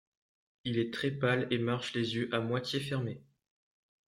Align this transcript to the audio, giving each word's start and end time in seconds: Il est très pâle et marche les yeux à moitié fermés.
Il 0.63 0.79
est 0.79 0.91
très 0.91 1.11
pâle 1.11 1.47
et 1.51 1.59
marche 1.59 1.93
les 1.93 2.15
yeux 2.15 2.27
à 2.33 2.39
moitié 2.39 2.79
fermés. 2.79 3.21